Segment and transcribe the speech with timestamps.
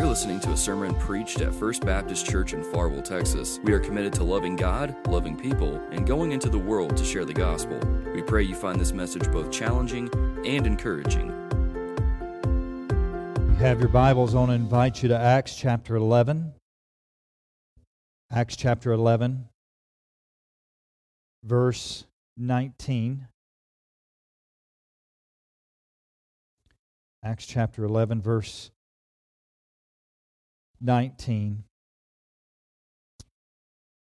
[0.00, 3.60] You're listening to a sermon preached at First Baptist Church in Farwell, Texas.
[3.62, 7.26] We are committed to loving God, loving people, and going into the world to share
[7.26, 7.78] the gospel.
[8.14, 10.08] We pray you find this message both challenging
[10.46, 11.28] and encouraging.
[13.58, 16.54] Have your Bibles, I want to invite you to Acts chapter 11.
[18.32, 19.50] Acts chapter 11,
[21.44, 22.06] verse
[22.38, 23.28] 19.
[27.22, 28.70] Acts chapter 11, verse
[30.80, 31.64] 19.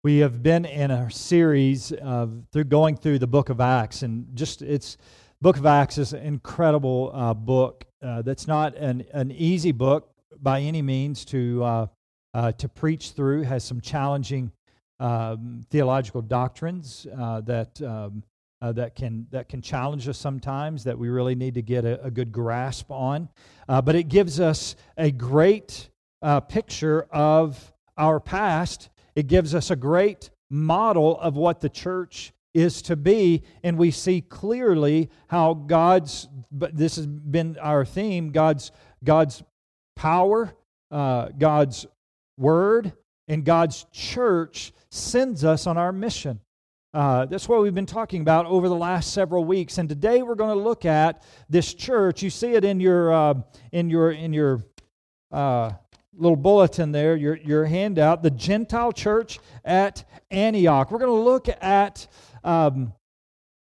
[0.04, 4.26] We have been in a series of through going through the book of Acts, and
[4.34, 4.96] just it's
[5.40, 7.84] book of Acts is an incredible uh, book.
[8.02, 11.86] Uh, that's not an, an easy book by any means to uh,
[12.34, 13.42] uh to preach through.
[13.42, 14.50] Has some challenging
[14.98, 18.24] um, theological doctrines uh, that um,
[18.60, 20.82] uh, that can that can challenge us sometimes.
[20.82, 23.28] That we really need to get a, a good grasp on.
[23.68, 25.90] but it gives us a great
[26.22, 28.88] uh, picture of our past.
[29.14, 33.90] It gives us a great model of what the church is to be, and we
[33.90, 36.28] see clearly how God's.
[36.50, 38.70] But this has been our theme: God's
[39.02, 39.42] God's
[39.96, 40.54] power,
[40.90, 41.86] uh, God's
[42.38, 42.92] word,
[43.28, 46.40] and God's church sends us on our mission.
[46.94, 50.34] Uh, that's what we've been talking about over the last several weeks, and today we're
[50.34, 52.22] going to look at this church.
[52.22, 53.34] You see it in your uh,
[53.72, 54.62] in your in your
[55.30, 55.70] uh,
[56.14, 60.90] little bulletin there, your, your handout, the Gentile church at Antioch.
[60.90, 62.06] We're going to look at
[62.44, 62.92] um,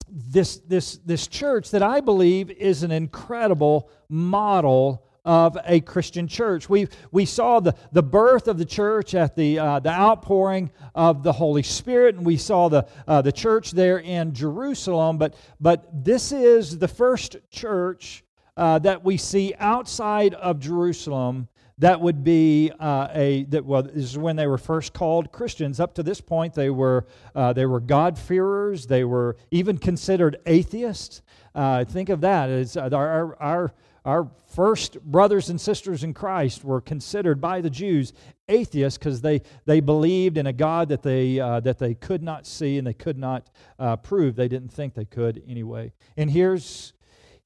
[0.08, 6.70] this, this, this church that I believe is an incredible model of a Christian church.
[6.70, 11.22] We, we saw the, the birth of the church at the, uh, the outpouring of
[11.22, 15.18] the Holy Spirit, and we saw the, uh, the church there in Jerusalem.
[15.18, 18.24] But, but this is the first church
[18.56, 23.96] uh, that we see outside of Jerusalem that would be uh, a that well this
[23.96, 25.80] is when they were first called christians.
[25.80, 28.86] Up to this point they were uh, they were god-fearers.
[28.86, 31.22] They were even considered atheists.
[31.54, 33.74] Uh, think of that as uh, our, our
[34.04, 38.12] our first brothers and sisters in christ were considered by the jews
[38.48, 42.46] atheists because they they believed in a god that they uh, that they could not
[42.46, 44.36] see and they could not uh, prove.
[44.36, 45.92] They didn't think they could anyway.
[46.16, 46.92] And here's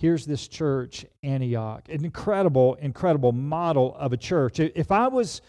[0.02, 1.88] here's this church, Antioch.
[1.88, 4.58] An incredible, incredible model of a church.
[4.58, 5.40] If I was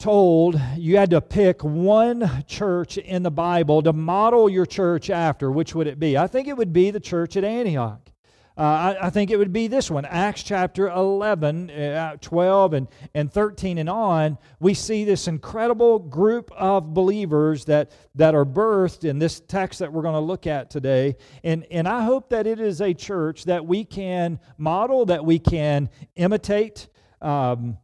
[0.00, 5.52] told you had to pick one church in the Bible to model your church after,
[5.52, 6.18] which would it be?
[6.18, 8.10] I think it would be the church at Antioch.
[8.56, 12.88] Uh, I, I, think it would be this one, Acts chapter 11, uh, 12, and,
[13.12, 14.38] and 13 and on.
[14.60, 19.92] We see this incredible group of believers that, that are birthed in this text that
[19.92, 21.16] we're going to look at today.
[21.42, 25.40] And, and I hope that it is a church that we can model, that we
[25.40, 26.86] can imitate.
[27.20, 27.78] Um,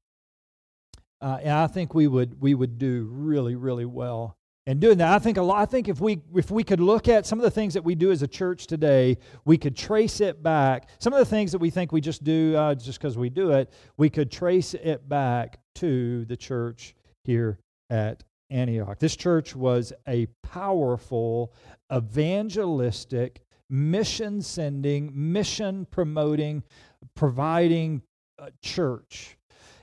[1.20, 4.38] uh, and I think we would, we would do really, really well
[4.70, 7.08] and doing that i think a lot i think if we if we could look
[7.08, 10.20] at some of the things that we do as a church today we could trace
[10.20, 10.88] it back.
[11.00, 13.50] Some of the things that we think we just do uh, just because we do
[13.50, 16.94] it we could trace it back to the church
[17.24, 17.58] here
[17.90, 18.98] at antioch.
[19.00, 21.52] This church was a powerful
[21.92, 26.62] evangelistic mission sending mission promoting
[27.16, 28.02] providing
[28.38, 29.36] uh, church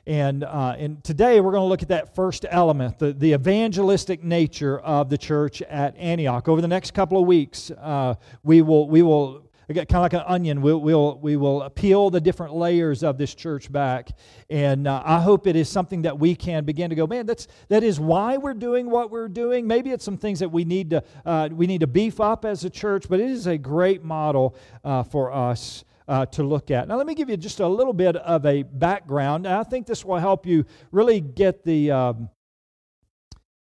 [0.08, 4.24] and, uh, and today we're going to look at that first element, the, the evangelistic
[4.24, 6.48] nature of the church at Antioch.
[6.48, 10.24] Over the next couple of weeks, uh, we will, we will kind of like an
[10.26, 14.12] onion, we'll, we'll, we will peel the different layers of this church back.
[14.50, 17.50] And uh, I hope it is something that we can begin to go, man, that's,
[17.68, 19.68] that is why we're doing what we're doing.
[19.68, 22.64] Maybe it's some things that we need to, uh, we need to beef up as
[22.64, 26.88] a church, but it is a great model uh, for us uh, to look at.
[26.88, 29.48] Now, let me give you just a little bit of a background.
[29.48, 31.92] I think this will help you really get the.
[31.92, 32.30] Um,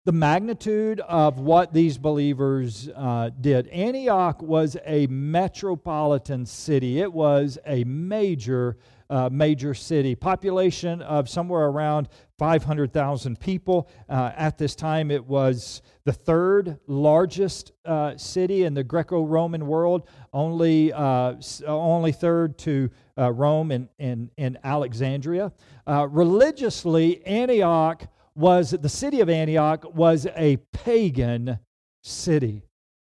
[0.09, 3.69] the magnitude of what these believers uh, did.
[3.69, 6.99] Antioch was a metropolitan city.
[6.99, 8.79] It was a major,
[9.11, 10.15] uh, major city.
[10.15, 13.91] Population of somewhere around 500,000 people.
[14.09, 19.67] Uh, at this time, it was the third largest uh, city in the Greco Roman
[19.67, 21.35] world, only, uh,
[21.67, 22.89] only third to
[23.19, 25.53] uh, Rome and, and, and Alexandria.
[25.87, 31.59] Religiously, Antioch was, the city of Antioch was a pagan
[32.03, 32.63] city.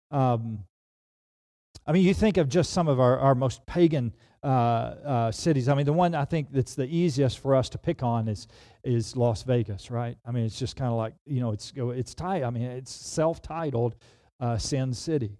[0.09, 0.63] Um,
[1.85, 5.67] I mean, you think of just some of our, our most pagan uh, uh, cities.
[5.67, 8.47] I mean, the one I think that's the easiest for us to pick on is
[8.83, 10.17] is Las Vegas, right?
[10.25, 12.15] I mean, it's just kind of like you know, it's it's.
[12.21, 13.95] I mean, it's self-titled
[14.39, 15.37] uh, Sin City.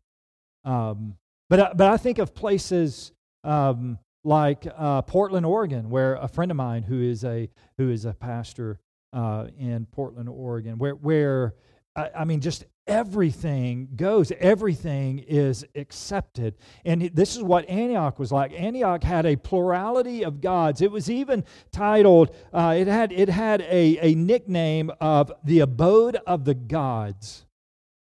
[0.66, 1.18] Um,
[1.50, 3.12] but but I think of places
[3.44, 8.06] um, like uh, Portland, Oregon, where a friend of mine who is a who is
[8.06, 8.80] a pastor
[9.16, 11.56] uh, in Portland, Oregon, where where
[11.96, 16.56] I, I mean just everything goes, everything is accepted.
[16.84, 18.54] And this is what Antioch was like.
[18.54, 20.82] Antioch had a plurality of gods.
[20.82, 26.18] It was even titled, uh, it had, it had a, a nickname of the abode
[26.28, 27.46] of the gods.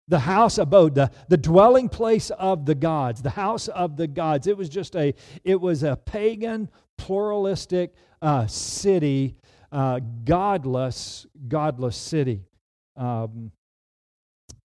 [0.08, 4.46] The house abode, the, the dwelling place of the gods, the house of the gods.
[4.46, 5.14] It was just a,
[5.44, 6.68] it was a pagan,
[6.98, 9.36] pluralistic uh, city,
[9.72, 12.42] uh, godless, godless city.
[12.96, 13.50] Um,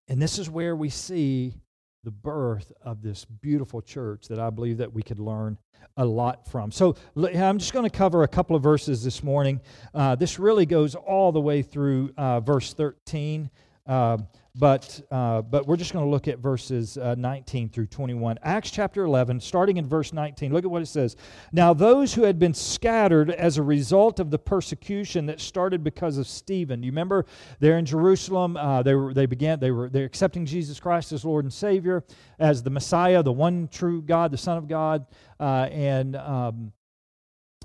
[0.09, 1.53] and this is where we see
[2.03, 5.57] the birth of this beautiful church that I believe that we could learn
[5.97, 6.71] a lot from.
[6.71, 9.61] So I'm just going to cover a couple of verses this morning.
[9.93, 13.49] Uh, this really goes all the way through uh, verse 13.
[13.85, 14.17] Uh,
[14.57, 18.39] but, uh, but we're just going to look at verses uh, 19 through 21.
[18.41, 21.15] Acts chapter 11, starting in verse 19, look at what it says.
[21.51, 26.17] Now, those who had been scattered as a result of the persecution that started because
[26.17, 27.25] of Stephen, Do you remember
[27.59, 31.23] they're in Jerusalem, uh, they, were, they began, they were they're accepting Jesus Christ as
[31.23, 32.03] Lord and Savior,
[32.39, 35.05] as the Messiah, the one true God, the Son of God,
[35.39, 36.15] uh, and.
[36.15, 36.73] Um,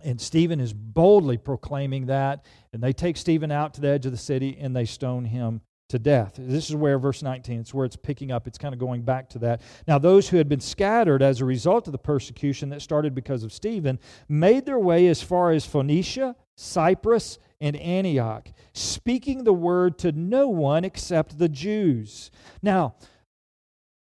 [0.04, 2.44] and Stephen is boldly proclaiming that.
[2.72, 5.60] And they take Stephen out to the edge of the city and they stone him
[5.92, 6.34] to death.
[6.36, 8.46] This is where verse 19, it's where it's picking up.
[8.46, 9.60] It's kind of going back to that.
[9.86, 13.44] Now, those who had been scattered as a result of the persecution that started because
[13.44, 13.98] of Stephen
[14.28, 20.48] made their way as far as Phoenicia, Cyprus, and Antioch, speaking the word to no
[20.48, 22.30] one except the Jews.
[22.62, 22.94] Now,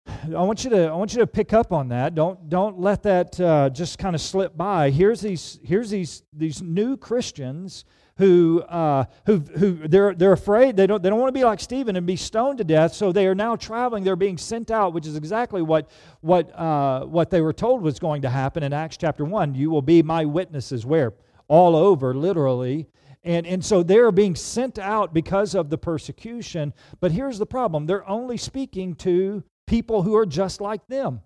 [0.07, 2.15] I want you to I want you to pick up on that.
[2.15, 4.91] Don't don't let that uh, just kind of slip by.
[4.91, 7.85] Here's these here's these these new Christians
[8.17, 10.77] who, uh, who, who they're, they're afraid.
[10.77, 12.95] They don't, they don't want to be like Stephen and be stoned to death.
[12.95, 14.05] So they are now traveling.
[14.05, 15.91] They're being sent out, which is exactly what,
[16.21, 19.55] what, uh, what they were told was going to happen in Acts chapter 1.
[19.55, 21.15] You will be my witnesses where?
[21.49, 22.87] All over, literally.
[23.25, 26.73] And, and so they're being sent out because of the persecution.
[27.01, 31.23] But here's the problem they're only speaking to people who are just like them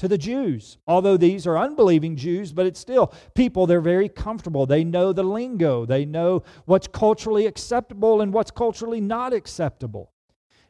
[0.00, 0.78] to the Jews.
[0.86, 4.64] Although these are unbelieving Jews, but it's still people, they're very comfortable.
[4.64, 10.10] They know the lingo, they know what's culturally acceptable and what's culturally not acceptable.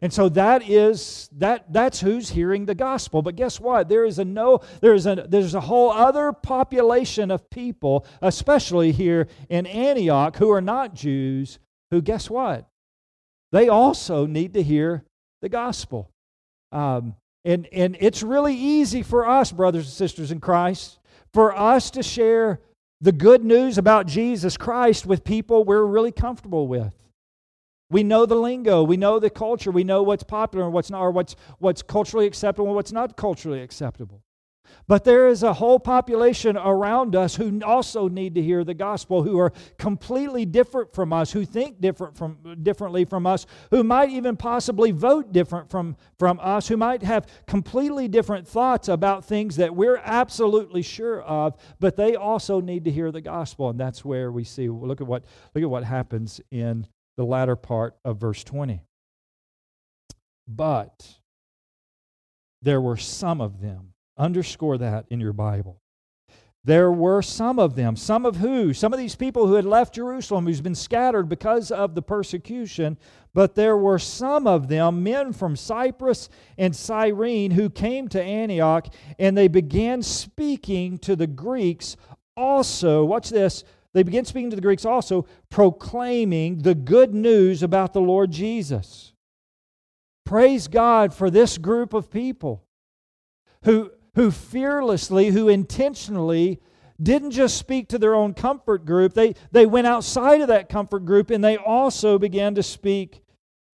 [0.02, 3.22] And so that is that that's who's hearing the gospel.
[3.22, 3.88] But guess what?
[3.88, 9.28] There is a no there's a there's a whole other population of people, especially here
[9.48, 11.58] in Antioch, who are not Jews,
[11.90, 12.68] who guess what?
[13.52, 15.04] They also need to hear
[15.42, 16.10] the gospel.
[16.72, 17.14] Um,
[17.44, 20.98] and, and it's really easy for us, brothers and sisters in Christ,
[21.32, 22.60] for us to share
[23.00, 26.94] the good news about Jesus Christ with people we're really comfortable with.
[27.90, 31.00] We know the lingo, we know the culture, we know what's popular and what's not,
[31.00, 34.22] or what's, what's culturally acceptable and what's not culturally acceptable.
[34.86, 39.22] But there is a whole population around us who also need to hear the gospel,
[39.22, 44.10] who are completely different from us, who think different from, differently from us, who might
[44.10, 49.56] even possibly vote different from, from us, who might have completely different thoughts about things
[49.56, 53.70] that we're absolutely sure of, but they also need to hear the gospel.
[53.70, 55.24] And that's where we see, look at what,
[55.54, 56.86] look at what happens in
[57.16, 58.82] the latter part of verse 20.
[60.48, 61.20] But
[62.62, 63.89] there were some of them
[64.20, 65.80] Underscore that in your Bible.
[66.62, 68.74] There were some of them, some of who?
[68.74, 72.98] Some of these people who had left Jerusalem, who's been scattered because of the persecution,
[73.32, 78.92] but there were some of them, men from Cyprus and Cyrene, who came to Antioch,
[79.18, 81.96] and they began speaking to the Greeks
[82.36, 83.06] also.
[83.06, 83.64] Watch this.
[83.94, 89.14] They began speaking to the Greeks also, proclaiming the good news about the Lord Jesus.
[90.26, 92.64] Praise God for this group of people
[93.64, 96.60] who who fearlessly, who intentionally
[97.02, 101.04] didn't just speak to their own comfort group, they, they went outside of that comfort
[101.04, 103.22] group and they also began to speak,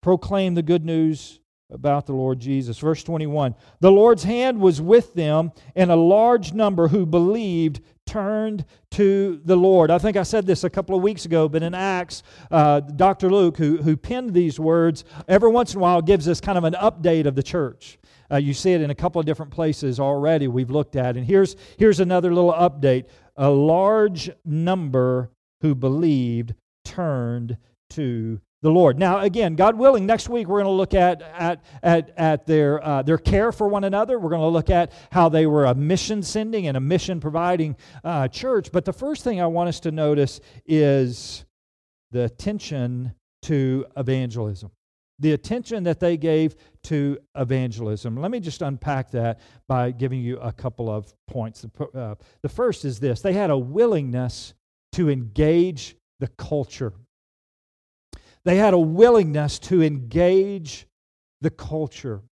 [0.00, 1.40] proclaim the good news
[1.70, 2.78] about the Lord Jesus.
[2.78, 8.64] Verse 21 The Lord's hand was with them, and a large number who believed turned
[8.92, 9.90] to the Lord.
[9.90, 13.30] I think I said this a couple of weeks ago, but in Acts, uh, Dr.
[13.30, 16.62] Luke, who, who penned these words, every once in a while gives us kind of
[16.64, 17.98] an update of the church.
[18.30, 21.16] Uh, you see it in a couple of different places already we've looked at.
[21.16, 23.06] And here's, here's another little update.
[23.37, 25.30] A large number
[25.61, 26.54] who believed
[26.85, 27.59] turned
[27.90, 28.99] to the Lord.
[28.99, 32.83] Now, again, God willing, next week we're going to look at, at, at, at their,
[32.85, 34.18] uh, their care for one another.
[34.18, 37.76] We're going to look at how they were a mission sending and a mission providing
[38.02, 38.73] uh, church.
[38.73, 41.45] But the first thing I want us to notice is
[42.11, 44.71] the attention to evangelism.
[45.18, 48.16] the attention that they gave to evangelism.
[48.16, 51.64] Let me just unpack that by giving you a couple of points.
[51.94, 54.54] Uh, the first is this they had a willingness
[54.92, 56.92] to engage the culture,
[58.44, 60.86] they had a willingness to engage
[61.40, 62.22] the culture.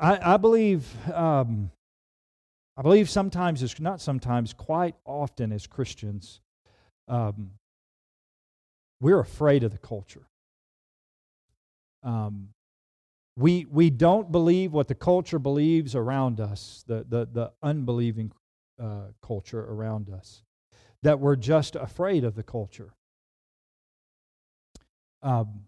[0.00, 0.86] I, I believe.
[1.12, 1.70] Um,
[2.76, 6.40] I believe sometimes, it's not sometimes, quite often as Christians,
[7.08, 7.50] um,
[9.02, 10.29] we're afraid of the culture.
[12.02, 12.48] Um,
[13.36, 18.32] we, we don't believe what the culture believes around us, the, the, the unbelieving
[18.80, 20.42] uh, culture around us,
[21.02, 22.92] that we're just afraid of the culture.
[25.22, 25.64] Um,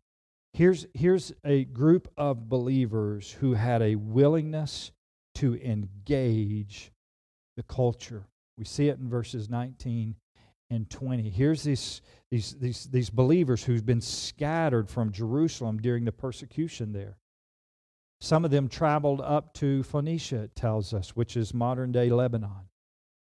[0.53, 4.93] here's, here's a group of believers who had a willingness
[5.37, 6.93] to engage
[7.57, 8.27] the culture.
[8.59, 10.17] We see it in verses 19
[10.73, 11.29] and 20.
[11.29, 12.01] Here's these,
[12.31, 17.19] these, these, these believers who've been scattered from Jerusalem during the persecution there.
[18.21, 22.69] Some of them traveled up to Phoenicia, it tells us, which is modern day Lebanon.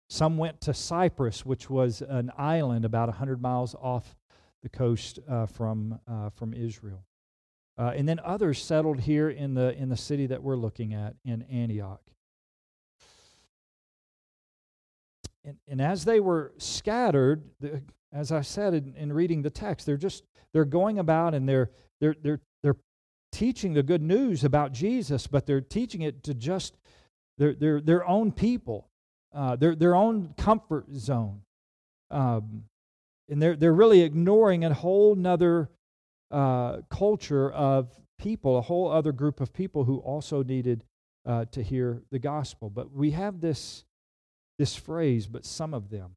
[0.08, 4.16] Some went to Cyprus, which was an island about 100 miles off
[4.62, 7.04] the coast uh, from, uh, from Israel.
[7.76, 11.16] Uh, and then others settled here in the, in the city that we're looking at
[11.24, 12.02] in Antioch.
[15.44, 17.42] And, and as they were scattered,
[18.12, 21.70] as I said in, in reading the text, they're just they're going about and they're
[22.00, 22.76] they're they're they're
[23.32, 26.76] teaching the good news about Jesus, but they're teaching it to just
[27.38, 28.88] their their their own people,
[29.34, 31.40] uh, their their own comfort zone,
[32.10, 32.64] um,
[33.28, 35.70] and they're they're really ignoring a whole nother
[36.30, 40.84] uh, culture of people, a whole other group of people who also needed
[41.26, 42.70] uh, to hear the gospel.
[42.70, 43.84] But we have this
[44.62, 46.14] this phrase, but some of them.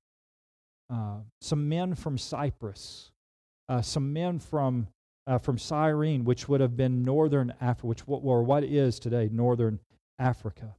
[0.87, 3.09] Uh, some men from Cyprus,
[3.69, 4.87] uh, some men from,
[5.25, 9.79] uh, from Cyrene, which would have been northern Africa, which or what is today northern
[10.19, 10.75] Africa.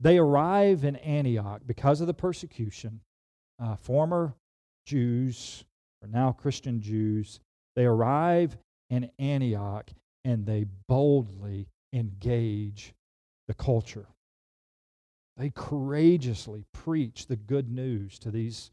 [0.00, 3.00] They arrive in Antioch because of the persecution.
[3.62, 4.32] Uh, former
[4.86, 5.64] Jews,
[6.00, 7.38] or now Christian Jews,
[7.76, 8.56] they arrive
[8.88, 9.90] in Antioch
[10.24, 12.94] and they boldly engage
[13.46, 14.06] the culture.
[15.38, 18.72] They courageously preach the good news to these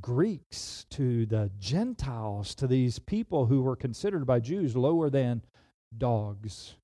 [0.00, 5.42] Greeks, to the Gentiles, to these people who were considered by Jews lower than
[5.96, 6.76] dogs.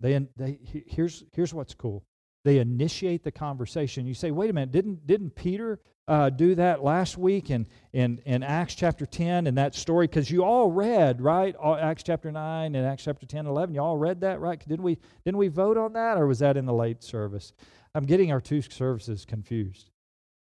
[0.00, 2.04] They, they, here's, here's what's cool.
[2.44, 4.06] They initiate the conversation.
[4.06, 8.20] You say, wait a minute, didn't, didn't Peter uh, do that last week in, in,
[8.24, 10.06] in Acts chapter 10 and that story?
[10.06, 11.54] Because you all read, right?
[11.56, 13.74] All, Acts chapter 9 and Acts chapter 10 11.
[13.74, 14.58] You all read that, right?
[14.68, 17.52] Didn't we, didn't we vote on that or was that in the late service?
[17.94, 19.90] I'm getting our two services confused.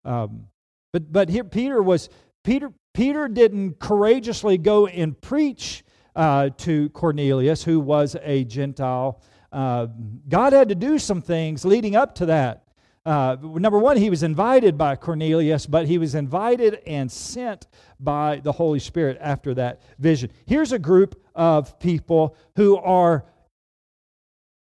[0.04, 0.46] Um,
[0.92, 2.08] but, but here, Peter was,
[2.42, 5.84] Peter, Peter didn't courageously go and preach
[6.16, 9.20] uh, to Cornelius, who was a Gentile.
[9.52, 9.86] Uh,
[10.28, 12.63] God had to do some things leading up to that.
[13.06, 17.66] Uh, number one, he was invited by Cornelius, but he was invited and sent
[18.00, 20.30] by the Holy Spirit after that vision.
[20.46, 23.26] Here's a group of people who are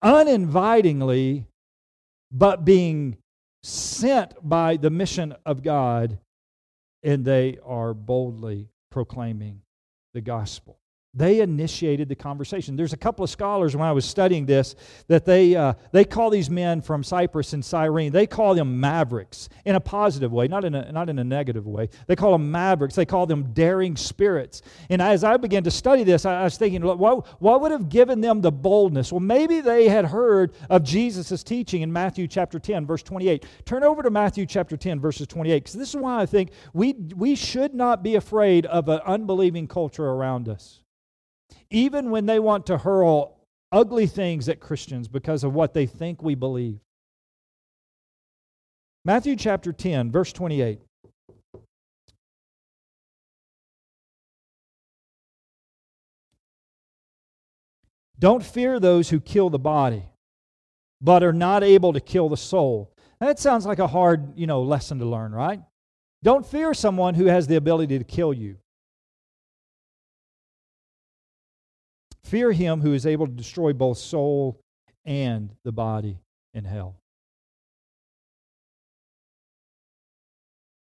[0.02, 1.46] uninvitingly,
[2.32, 3.18] but being
[3.64, 6.18] sent by the mission of God,
[7.04, 9.62] and they are boldly proclaiming
[10.14, 10.81] the gospel.
[11.14, 12.78] They initiated the conversation.
[12.78, 14.76] There's a couple of scholars when I was studying this
[15.10, 19.50] that they, uh, they call these men from Cyprus and Cyrene, they call them mavericks
[19.66, 21.90] in a positive way, not in a, not in a negative way.
[22.08, 22.96] They call them mavericks.
[22.96, 24.62] They call them daring spirits.
[24.90, 27.90] And as I began to study this, I, I was thinking, what, what would have
[27.90, 29.12] given them the boldness?
[29.12, 33.46] Well, maybe they had heard of Jesus' teaching in Matthew chapter 10, verse 28.
[33.66, 36.94] Turn over to Matthew chapter 10, verses 28, because this is why I think we,
[36.94, 40.81] we should not be afraid of an unbelieving culture around us
[41.70, 43.38] even when they want to hurl
[43.72, 46.80] ugly things at Christians because of what they think we believe.
[49.04, 50.80] Matthew chapter 10, verse 28.
[58.20, 60.04] Don't fear those who kill the body,
[61.02, 62.94] but are not able to kill the soul.
[63.20, 65.60] that sounds like a hard, you know, lesson to learn, right?
[66.22, 68.58] Don't fear someone who has the ability to kill you.
[72.32, 74.58] Fear him who is able to destroy both soul
[75.04, 76.18] and the body
[76.54, 76.96] in hell.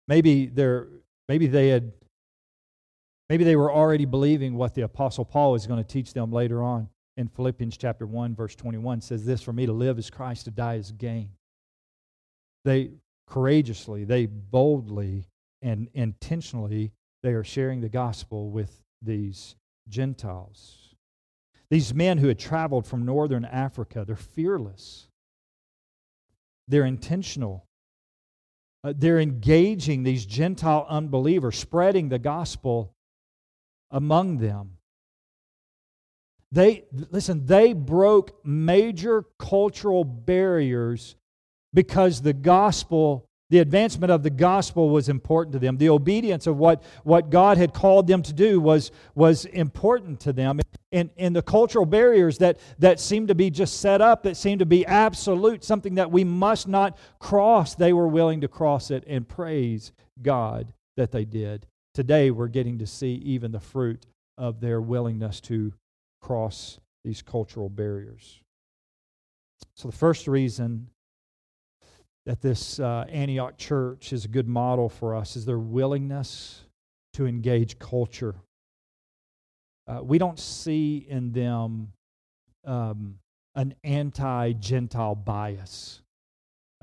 [0.08, 0.88] Maybe they're
[1.29, 1.91] maybe they had
[3.29, 6.63] maybe they were already believing what the apostle Paul is going to teach them later
[6.63, 10.46] on in Philippians chapter 1 verse 21 says this for me to live is Christ
[10.46, 11.29] to die is gain.
[12.65, 12.94] They
[13.27, 15.27] courageously, they boldly
[15.62, 19.56] and intentionally they are sharing the gospel with these
[19.88, 20.87] Gentiles.
[21.69, 25.07] These men who had traveled from northern Africa, they're fearless.
[26.67, 27.65] They're intentional.
[28.83, 32.93] Uh, they're engaging these Gentile unbelievers, spreading the gospel
[33.91, 34.77] among them.
[36.51, 41.17] They listen, they broke major cultural barriers
[41.74, 45.77] because the gospel the advancement of the gospel was important to them.
[45.77, 50.33] The obedience of what, what God had called them to do was, was important to
[50.33, 50.59] them.
[50.91, 54.60] And, and the cultural barriers that, that seemed to be just set up, that seemed
[54.60, 59.03] to be absolute, something that we must not cross, they were willing to cross it
[59.06, 59.91] and praise
[60.22, 61.67] God that they did.
[61.94, 64.06] Today, we're getting to see even the fruit
[64.38, 65.74] of their willingness to
[66.22, 68.41] cross these cultural barriers.
[69.75, 70.89] So, the first reason
[72.25, 76.62] that this uh, Antioch church is a good model for us is their willingness
[77.13, 78.36] to engage culture.
[79.88, 81.94] Uh, we don't see in them
[82.65, 83.17] um,
[83.56, 86.01] an anti Gentile bias.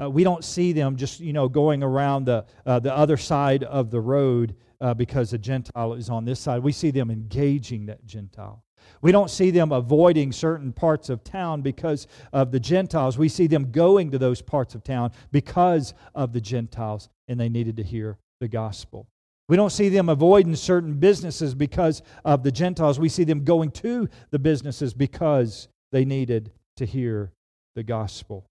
[0.01, 3.63] Uh, we don't see them just you know going around the uh, the other side
[3.63, 6.63] of the road uh, because a Gentile is on this side.
[6.63, 8.65] We see them engaging that Gentile.
[9.01, 13.17] We don't see them avoiding certain parts of town because of the Gentiles.
[13.17, 17.49] We see them going to those parts of town because of the Gentiles, and they
[17.49, 19.09] needed to hear the gospel.
[19.49, 22.99] We don't see them avoiding certain businesses because of the Gentiles.
[22.99, 27.33] We see them going to the businesses because they needed to hear
[27.75, 28.47] the gospel.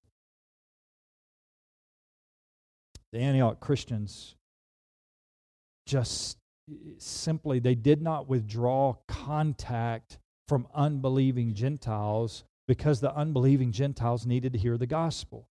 [3.12, 4.36] The Antioch Christians
[5.86, 6.38] just
[6.98, 14.60] simply they did not withdraw contact from unbelieving Gentiles because the unbelieving Gentiles needed to
[14.60, 15.48] hear the gospel.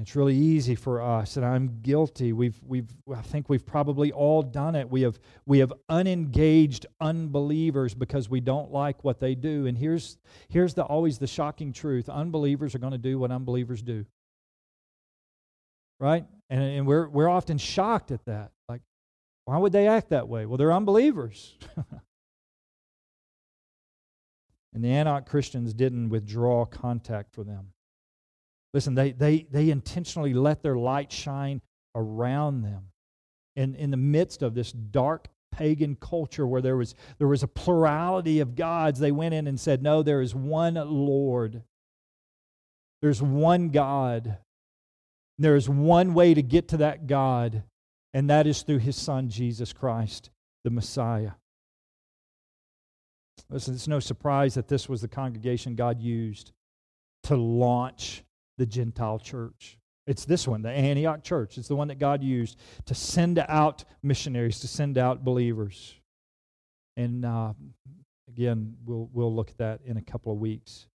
[0.00, 2.32] It's really easy for us, and I'm guilty.
[2.32, 4.88] We've, we've, I think we've probably all done it.
[4.88, 9.66] We have, we have unengaged unbelievers because we don't like what they do.
[9.66, 10.16] And here's,
[10.48, 14.06] here's the, always the shocking truth unbelievers are going to do what unbelievers do.
[16.00, 16.24] Right?
[16.48, 18.52] And, and we're, we're often shocked at that.
[18.70, 18.80] Like,
[19.44, 20.46] why would they act that way?
[20.46, 21.54] Well, they're unbelievers.
[24.74, 27.72] And the Antioch Christians didn't withdraw contact for them.
[28.74, 31.60] Listen, they, they, they intentionally let their light shine
[31.94, 32.88] around them.
[33.54, 37.48] In, in the midst of this dark pagan culture where there was, there was a
[37.48, 41.62] plurality of gods, they went in and said, No, there is one Lord.
[43.02, 44.38] There's one God.
[45.38, 47.64] There is one way to get to that God,
[48.14, 50.30] and that is through his Son, Jesus Christ,
[50.64, 51.32] the Messiah.
[53.50, 56.52] Listen, it's no surprise that this was the congregation God used
[57.24, 58.24] to launch
[58.62, 59.76] the Gentile church.
[60.06, 61.58] It's this one, the Antioch church.
[61.58, 65.96] It's the one that God used to send out missionaries, to send out believers.
[66.96, 67.54] And uh,
[68.28, 70.86] again, we'll, we'll look at that in a couple of weeks.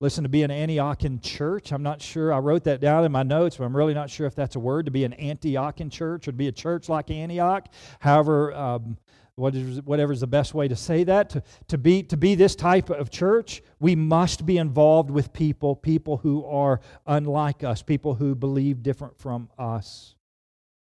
[0.00, 2.30] Listen, to be an Antiochian church, I'm not sure.
[2.30, 4.60] I wrote that down in my notes, but I'm really not sure if that's a
[4.60, 4.84] word.
[4.84, 7.68] To be an Antiochian church or to be a church like Antioch.
[8.00, 8.98] However, um,
[9.36, 12.54] what is, whatever's the best way to say that, to, to, be, to be this
[12.54, 18.14] type of church, we must be involved with people, people who are unlike us, people
[18.14, 20.14] who believe different from us.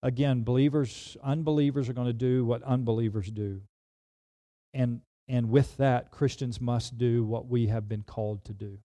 [0.04, 3.62] Again, believers, unbelievers are going to do what unbelievers do.
[4.73, 8.78] And, and with that, Christians must do what we have been called to do.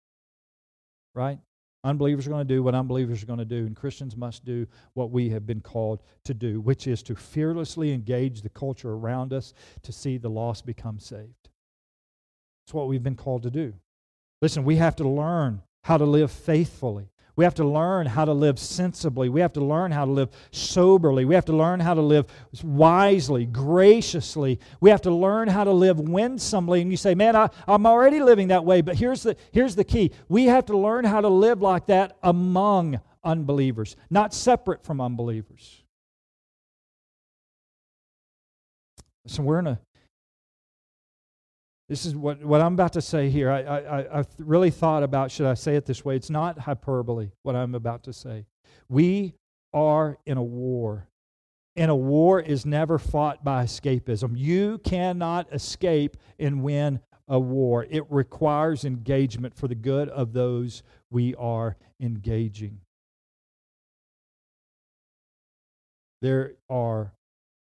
[1.15, 1.38] Right?
[1.85, 4.66] Unbelievers are going to do what unbelievers are going to do, and Christians must do
[4.95, 9.33] what we have been called to do, which is to fearlessly engage the culture around
[9.33, 11.49] us to see the lost become saved.
[12.64, 13.75] It's what we've been called to do.
[14.40, 17.12] Listen, we have to learn how to live faithfully.
[17.35, 19.31] We have to learn how to live sensibly.
[19.31, 21.25] We have to learn how to live soberly.
[21.25, 22.27] We have to learn how to live
[22.62, 24.61] wisely, graciously.
[24.81, 26.83] We have to learn how to live winsomely.
[26.83, 28.83] And you say, man, I, am already living that way.
[28.83, 32.18] But here's the, here's the key we have to learn how to live like that
[32.23, 35.83] among unbelievers, not separate from unbelievers.
[39.27, 39.81] So we're in a
[41.92, 43.50] this is what, what I'm about to say here.
[43.50, 46.16] I, I, I really thought about should I say it this way?
[46.16, 48.46] It's not hyperbole, what I'm about to say.
[48.88, 49.35] We
[49.74, 51.07] are in a war.
[51.76, 54.38] And a war is never fought by escapism.
[54.38, 57.87] You cannot escape and win a war.
[57.90, 62.81] It requires engagement for the good of those we are engaging.
[66.22, 67.12] There are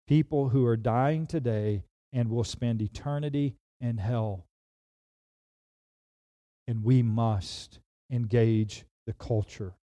[0.06, 1.82] people who are dying today
[2.12, 4.46] and will spend eternity and hell.
[6.66, 9.74] And we must engage the culture.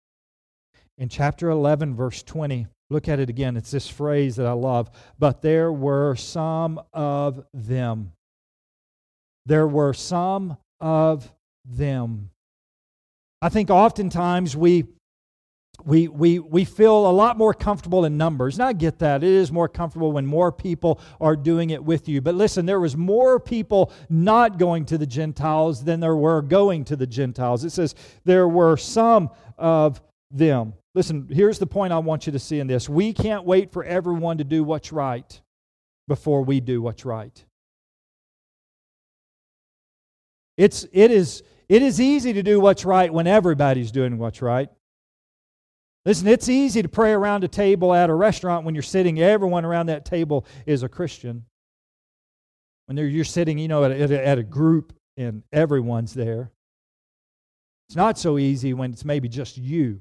[0.98, 3.56] In chapter 11, verse 20, Look at it again.
[3.56, 4.90] It's this phrase that I love.
[5.18, 8.12] But there were some of them.
[9.46, 11.32] There were some of
[11.64, 12.30] them.
[13.40, 14.86] I think oftentimes we
[15.84, 18.56] we, we, we feel a lot more comfortable in numbers.
[18.56, 19.22] And I get that.
[19.22, 22.20] It is more comfortable when more people are doing it with you.
[22.20, 26.84] But listen, there was more people not going to the Gentiles than there were going
[26.86, 27.64] to the Gentiles.
[27.64, 30.74] It says there were some of them.
[30.94, 32.88] Listen, here's the point I want you to see in this.
[32.88, 35.40] We can't wait for everyone to do what's right
[36.08, 37.44] before we do what's right.
[40.56, 44.68] It's, it, is, it is easy to do what's right when everybody's doing what's right.
[46.06, 49.64] Listen, it's easy to pray around a table at a restaurant when you're sitting, everyone
[49.64, 51.44] around that table is a Christian.
[52.86, 56.50] When you're sitting, you know, at a, at a group and everyone's there.
[57.88, 60.00] It's not so easy when it's maybe just you.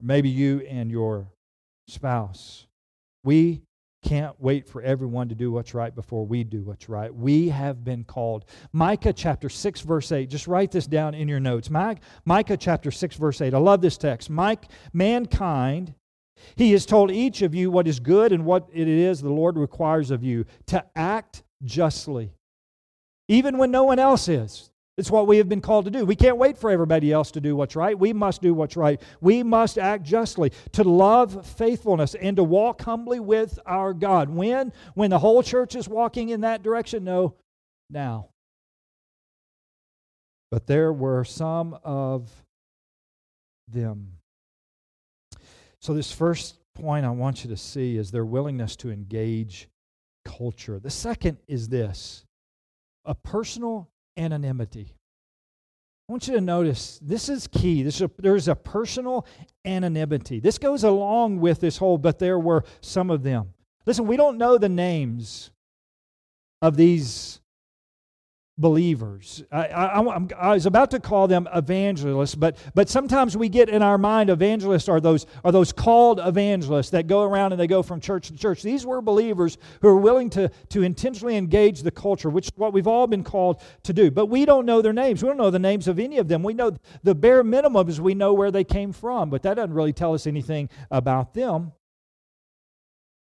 [0.00, 1.28] Maybe you and your
[1.88, 2.66] spouse.
[3.24, 3.62] We
[4.02, 7.14] can't wait for everyone to do what's right before we do what's right.
[7.14, 8.44] We have been called.
[8.72, 10.28] Micah chapter 6, verse 8.
[10.28, 11.70] Just write this down in your notes.
[11.70, 13.54] Micah chapter 6, verse 8.
[13.54, 14.28] I love this text.
[14.28, 15.94] Mike, mankind,
[16.56, 19.56] he has told each of you what is good and what it is the Lord
[19.56, 22.32] requires of you to act justly,
[23.28, 24.71] even when no one else is.
[24.98, 26.04] It's what we have been called to do.
[26.04, 27.98] We can't wait for everybody else to do what's right.
[27.98, 29.00] We must do what's right.
[29.22, 34.28] We must act justly, to love faithfulness, and to walk humbly with our God.
[34.28, 34.72] When?
[34.94, 37.04] When the whole church is walking in that direction?
[37.04, 37.36] No,
[37.88, 38.28] now.
[40.50, 42.30] But there were some of
[43.66, 44.18] them.
[45.80, 49.68] So, this first point I want you to see is their willingness to engage
[50.26, 50.78] culture.
[50.78, 52.26] The second is this
[53.06, 54.94] a personal anonymity.
[56.08, 57.82] I want you to notice this is key.
[57.82, 59.26] This is a, there's a personal
[59.64, 60.40] anonymity.
[60.40, 63.54] This goes along with this whole, but there were some of them.
[63.86, 65.50] Listen, we don't know the names
[66.60, 67.40] of these
[68.62, 69.42] believers.
[69.52, 73.82] I, I, I, was about to call them evangelists, but, but sometimes we get in
[73.82, 77.82] our mind evangelists are those, are those called evangelists that go around and they go
[77.82, 78.62] from church to church.
[78.62, 82.72] These were believers who are willing to, to intentionally engage the culture, which is what
[82.72, 84.10] we've all been called to do.
[84.10, 85.22] But we don't know their names.
[85.22, 86.42] We don't know the names of any of them.
[86.42, 89.74] We know the bare minimum is we know where they came from, but that doesn't
[89.74, 91.72] really tell us anything about them.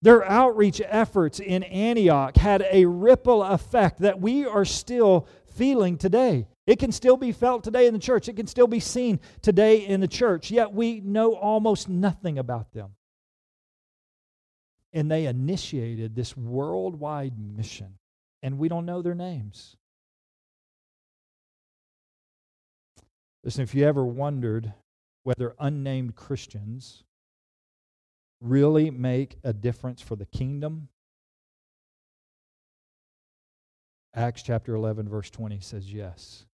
[0.04, 6.50] Their outreach efforts in Antioch had a ripple effect that we are still feeling today.
[6.68, 9.78] It can still be felt today in the church, it can still be seen today
[9.78, 12.96] in the church, yet we know almost nothing about them.
[14.92, 17.98] And they initiated this worldwide mission,
[18.42, 19.78] and we don't know their names.
[23.46, 24.74] Listen, if you ever wondered
[25.24, 27.06] whether unnamed Christians
[28.44, 30.90] really make a difference for the kingdom?
[34.16, 36.46] Acts chapter 11, verse 20 says yes.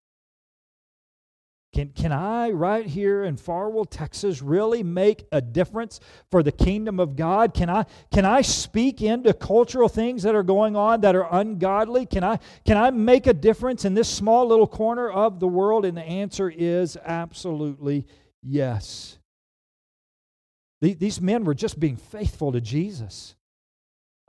[1.72, 6.00] Can, can I, right here in Farwell, Texas, really make a difference
[6.32, 7.54] for the kingdom of God?
[7.54, 12.08] Can I, can I speak into cultural things that are going on that are ungodly?
[12.08, 15.86] Can I, can I make a difference in this small little corner of the world?
[15.86, 18.08] And the answer is absolutely
[18.42, 19.19] yes.
[20.82, 23.36] These men were just being faithful to Jesus.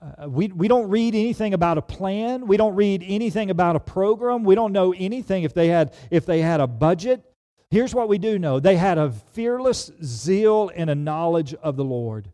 [0.02, 2.46] Uh, we, we don't read anything about a plan.
[2.46, 4.44] We don't read anything about a program.
[4.44, 7.22] We don't know anything if they had, if they had a budget.
[7.70, 11.84] Here's what we do know they had a fearless zeal and a knowledge of the
[11.84, 12.32] Lord.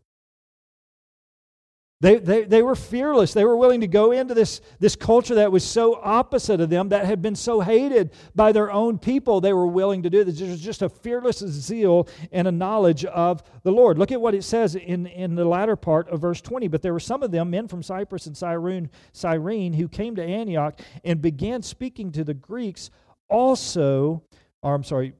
[1.99, 3.33] They, they, they were fearless.
[3.33, 6.89] They were willing to go into this, this culture that was so opposite of them,
[6.89, 9.41] that had been so hated by their own people.
[9.41, 10.37] They were willing to do this.
[10.37, 13.97] There was just a fearless zeal and a knowledge of the Lord.
[13.97, 16.67] Look at what it says in, in the latter part of verse 20.
[16.67, 20.23] But there were some of them, men from Cyprus and Cyrene, Cyrene, who came to
[20.23, 22.91] Antioch and began speaking to the Greeks
[23.27, 24.21] also,
[24.61, 25.13] or I'm sorry,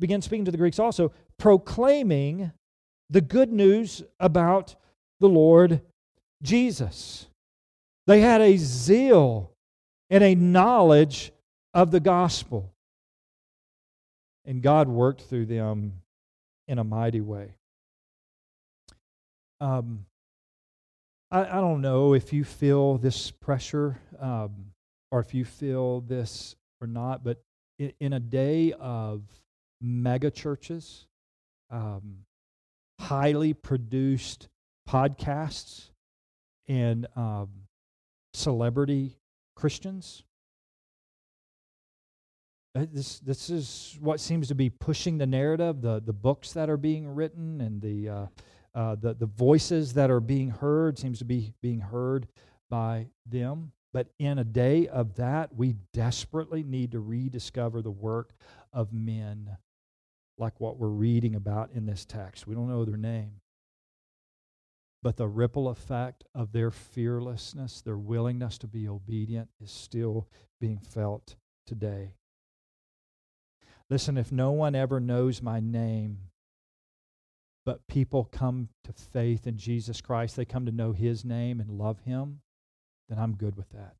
[0.00, 2.50] began speaking to the Greeks also, proclaiming
[3.08, 4.74] the good news about
[5.20, 5.80] the Lord
[6.42, 7.26] Jesus.
[8.06, 9.52] They had a zeal
[10.10, 11.32] and a knowledge
[11.72, 12.72] of the gospel.
[14.44, 16.02] And God worked through them
[16.68, 17.54] in a mighty way.
[19.60, 20.04] Um,
[21.30, 24.72] I, I don't know if you feel this pressure um,
[25.10, 27.42] or if you feel this or not, but
[27.78, 29.22] in, in a day of
[29.80, 31.06] mega churches,
[31.70, 32.18] um,
[33.00, 34.48] highly produced
[34.88, 35.90] podcasts,
[36.68, 37.48] and um,
[38.32, 39.16] celebrity
[39.54, 40.24] Christians.
[42.76, 46.68] uh, this, this is what seems to be pushing the narrative, the, the books that
[46.68, 48.26] are being written and the, uh,
[48.74, 52.26] uh, the, the voices that are being heard seems to be being heard
[52.68, 53.70] by them.
[53.92, 58.32] But in a day of that, we desperately need to rediscover the work
[58.72, 59.56] of men
[60.36, 62.48] like what we're reading about in this text.
[62.48, 63.34] We don't know their name.
[65.04, 70.26] But the ripple effect of their fearlessness, their willingness to be obedient, is still
[70.62, 71.36] being felt
[71.66, 72.14] today.
[73.90, 76.30] Listen, if no one ever knows my name,
[77.66, 81.68] but people come to faith in Jesus Christ, they come to know his name and
[81.68, 82.40] love him,
[83.10, 83.96] then I'm good with that.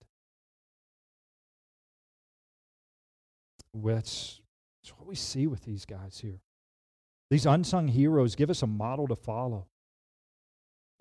[3.75, 4.41] That's,
[4.83, 6.41] that's what we see with these guys here.
[7.31, 9.67] These unsung heroes give us a model to follow.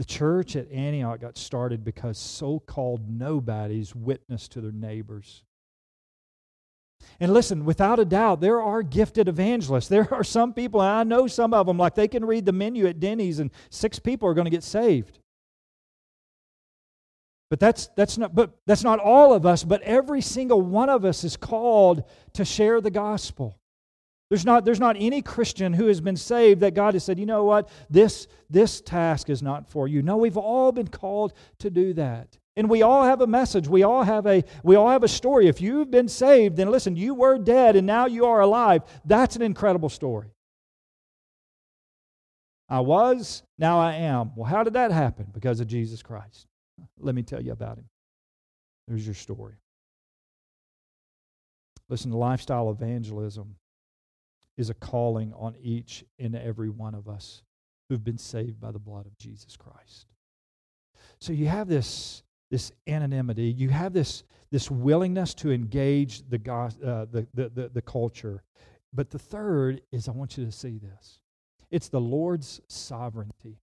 [0.04, 5.46] The church at Antioch got started because so called nobodies witnessed to their neighbors.
[7.22, 9.88] And listen, without a doubt, there are gifted evangelists.
[9.88, 12.52] There are some people, and I know some of them, like they can read the
[12.52, 15.20] menu at Denny's and six people are going to get saved.
[17.50, 21.06] But that's, that's, not, but that's not all of us, but every single one of
[21.06, 23.58] us is called to share the gospel.
[24.34, 27.26] There's not, there's not any Christian who has been saved that God has said, you
[27.28, 30.02] know what, this, this task is not for you.
[30.02, 32.40] No, we've all been called to do that.
[32.56, 33.68] And we all have a message.
[33.68, 35.48] We all have a we all have a story.
[35.48, 38.82] If you've been saved, then listen, you were dead and now you are alive.
[39.06, 40.32] That's an incredible story.
[42.68, 44.32] I was, now I am.
[44.36, 45.28] Well, how did that happen?
[45.32, 46.48] Because of Jesus Christ.
[47.00, 47.86] Let me tell you about him.
[48.88, 49.58] There's your story.
[51.88, 53.58] Listen, to lifestyle evangelism
[54.58, 57.44] is a calling on each and every one of us
[57.90, 60.08] who've been saved by the blood of Jesus Christ.
[61.20, 63.46] So you have this this anonymity.
[63.46, 68.44] You have this, this willingness to engage the, uh, the, the, the, the culture.
[68.94, 71.20] But the third is I want you to see this
[71.72, 73.58] it's the Lord's sovereignty.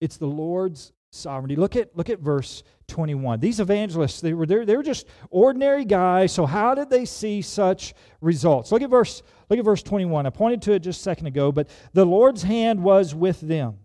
[0.00, 1.54] It's the Lord's sovereignty.
[1.56, 3.38] Look at, look at verse 21.
[3.38, 7.94] These evangelists, they were, they were just ordinary guys, so how did they see such
[8.20, 8.72] results?
[8.72, 10.26] Look at verse, look at verse 21.
[10.26, 13.78] I pointed to it just a second ago, but the Lord's hand was with them.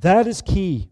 [0.00, 0.90] That is key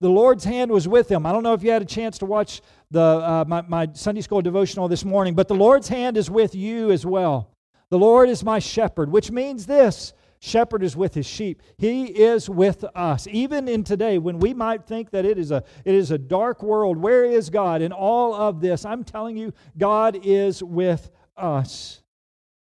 [0.00, 1.24] the Lord's hand was with them.
[1.24, 4.20] I don't know if you had a chance to watch the, uh, my, my Sunday
[4.20, 7.50] school devotional this morning, but the Lord's hand is with you as well.
[7.88, 10.12] The Lord is my shepherd, which means this
[10.46, 11.62] shepherd is with his sheep.
[11.76, 13.26] He is with us.
[13.30, 16.62] Even in today, when we might think that it is a, it is a dark
[16.62, 18.84] world, where is God in all of this?
[18.84, 22.02] I'm telling you, God is with us.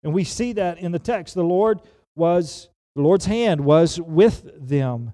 [0.03, 1.35] And we see that in the text.
[1.35, 1.81] The Lord
[2.15, 5.13] was, the Lord's hand was with them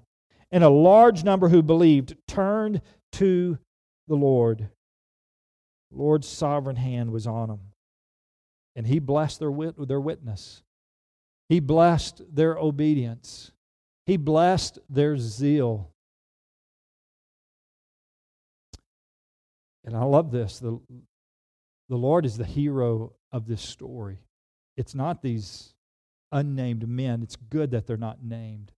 [0.54, 3.58] and a large number who believed turned to
[4.06, 4.68] the Lord.
[5.90, 7.60] The Lord's sovereign hand was on them,
[8.76, 10.62] and He blessed their, wit- their witness.
[11.48, 13.52] He blessed their obedience.
[14.06, 15.90] He blessed their zeal.
[19.84, 20.58] And I love this.
[20.58, 20.80] The,
[21.88, 24.18] the Lord is the hero of this story.
[24.76, 25.74] It's not these
[26.32, 27.22] unnamed men.
[27.22, 28.72] It's good that they're not named.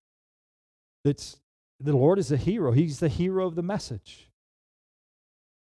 [1.04, 1.40] It's
[1.78, 2.72] the Lord is a hero.
[2.72, 4.30] He's the hero of the message.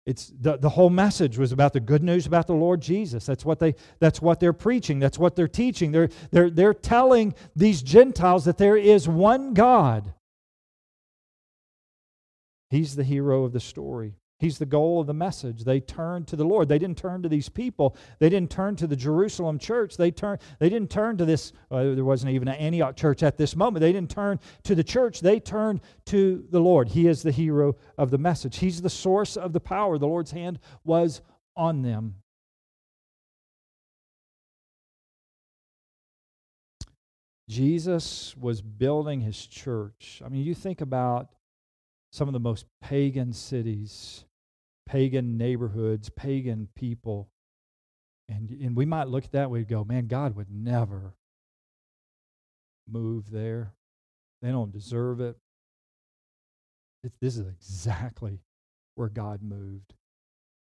[0.10, 3.28] It's the, the whole message was about the good news about the Lord Jesus.
[3.28, 4.98] That's what they that's what they're preaching.
[4.98, 5.92] That's what they're teaching.
[5.92, 10.16] They're they're they're telling these Gentiles that there is one God.
[12.72, 14.16] He's the hero of the story.
[14.40, 15.66] He's the goal of the message.
[15.66, 16.70] They turned to the Lord.
[16.70, 17.98] They didn't turn to these people.
[18.20, 19.98] They didn't turn to the Jerusalem church.
[19.98, 20.40] They turned.
[20.60, 21.52] They didn't turn to this.
[21.70, 23.82] There wasn't even an Antioch church at this moment.
[23.82, 25.20] They didn't turn to the church.
[25.20, 26.88] They turned to the Lord.
[26.88, 28.60] He is the hero of the message.
[28.60, 29.98] He's the source of the power.
[29.98, 31.22] The Lord's hand was
[31.58, 32.16] on them.
[37.50, 40.22] Jesus was building his church.
[40.24, 41.28] I mean, you think about
[42.12, 44.24] some of the most pagan cities
[44.90, 47.30] pagan neighborhoods, pagan people.
[48.28, 51.14] And, and we might look at that, we'd go, man, God would never
[52.90, 53.76] move there.
[54.42, 55.38] They don't deserve it.
[57.04, 58.40] It's, this is exactly
[58.96, 59.94] where God moved.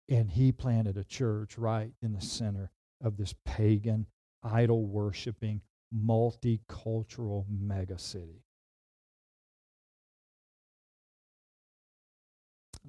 [0.09, 2.71] And he planted a church right in the center
[3.03, 4.07] of this pagan,
[4.43, 5.61] idol worshiping,
[5.95, 7.99] multicultural mega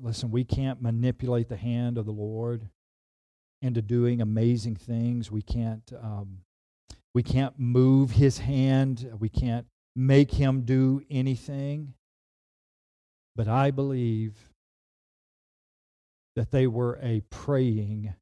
[0.01, 2.69] Listen, we can't manipulate the hand of the Lord
[3.62, 5.29] into doing amazing things.
[5.29, 6.39] We can't, um,
[7.13, 9.12] we can't move his hand.
[9.19, 11.93] We can't make him do anything.
[13.35, 14.35] But I believe
[16.35, 18.13] that they were a praying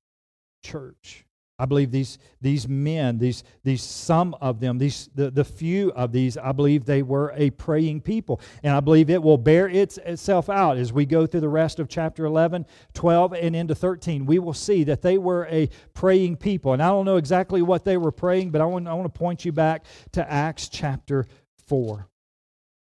[0.64, 1.27] church.
[1.60, 6.12] I believe these, these men, these, these some of them, these, the, the few of
[6.12, 8.42] these, I believe they were a praying people.
[8.62, 11.80] And I believe it will bear its, itself out as we go through the rest
[11.80, 14.28] of chapter 11, 12, and into 13.
[14.28, 16.74] We will see that they were a praying people.
[16.74, 19.18] And I don't know exactly what they were praying, but I want, I want to
[19.18, 21.26] point you back to Acts chapter
[21.66, 22.08] 4.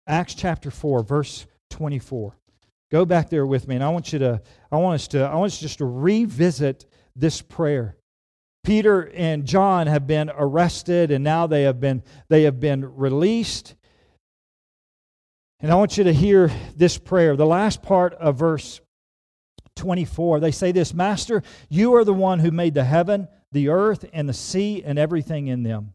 [0.09, 2.37] Acts chapter 4, verse 24.
[2.91, 4.41] Go back there with me, and I want you to,
[4.73, 7.97] I want us to, I want us just to revisit this prayer.
[8.67, 13.77] Peter and John have been arrested and now they have been they have been released.
[15.61, 17.37] And I want you to hear this prayer.
[17.37, 18.81] The last part of verse
[19.77, 20.41] 24.
[20.41, 24.29] They say this, "Master, you are the one who made the heaven, the earth and
[24.29, 25.95] the sea and everything in them."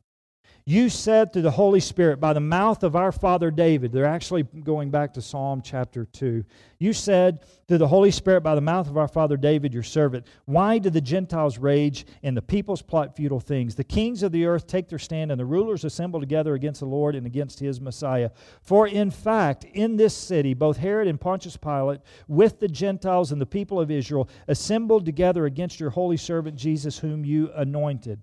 [0.65, 4.43] You said through the Holy Spirit by the mouth of our father David, they're actually
[4.43, 6.45] going back to Psalm chapter 2.
[6.78, 10.28] You said through the Holy Spirit by the mouth of our father David, your servant,
[10.45, 13.74] Why do the Gentiles rage and the peoples plot futile things?
[13.74, 16.86] The kings of the earth take their stand, and the rulers assemble together against the
[16.86, 18.30] Lord and against his Messiah.
[18.62, 23.41] For in fact, in this city, both Herod and Pontius Pilate, with the Gentiles and
[23.41, 28.21] the people of Israel, assembled together against your holy servant Jesus, whom you anointed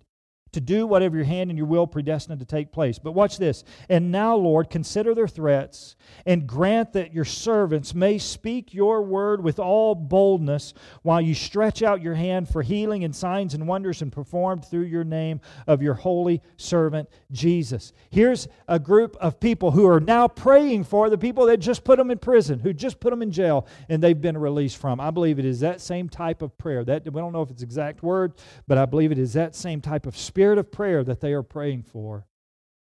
[0.52, 2.98] to do whatever your hand and your will predestined to take place.
[2.98, 3.64] But watch this.
[3.88, 9.42] And now, Lord, consider their threats and grant that your servants may speak your word
[9.42, 14.02] with all boldness while you stretch out your hand for healing and signs and wonders
[14.02, 17.92] and performed through your name of your holy servant Jesus.
[18.10, 21.98] Here's a group of people who are now praying for the people that just put
[21.98, 25.00] them in prison, who just put them in jail, and they've been released from.
[25.00, 26.84] I believe it is that same type of prayer.
[26.84, 28.32] That we don't know if it's exact word,
[28.66, 31.32] but I believe it is that same type of spirit spirit of prayer that they
[31.32, 32.24] are praying for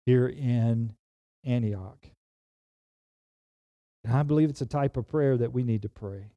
[0.07, 0.91] here in
[1.43, 2.07] Antioch.
[4.03, 6.31] And I believe it's a type of prayer that we need to pray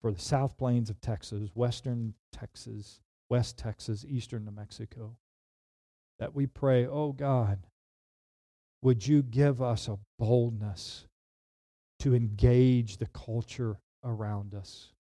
[0.00, 5.18] for the South Plains of Texas, Western Texas, West Texas, Eastern New Mexico.
[6.18, 7.66] That we pray, oh God,
[8.80, 11.06] would you give us a boldness
[11.98, 14.91] to engage the culture around us?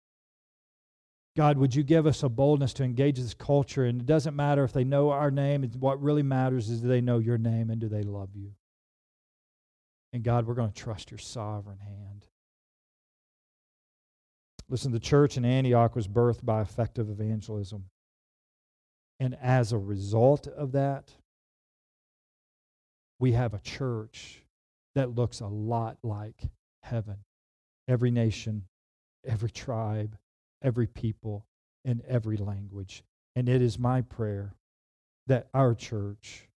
[1.36, 3.86] God, would you give us a boldness to engage this culture?
[3.86, 5.64] And it doesn't matter if they know our name.
[5.80, 8.52] What really matters is do they know your name and do they love you?
[10.14, 12.26] And God, we're going to trust your sovereign hand.
[14.68, 17.86] Listen, the church in Antioch was birthed by effective evangelism.
[19.20, 21.14] And as a result of that,
[23.20, 24.44] we have a church
[24.96, 26.42] that looks a lot like
[26.84, 27.18] heaven.
[27.88, 28.64] Every nation,
[29.26, 30.18] every tribe,
[30.62, 31.46] every people,
[31.84, 33.04] in every language.
[33.36, 34.56] And it is my prayer
[35.28, 36.48] that our church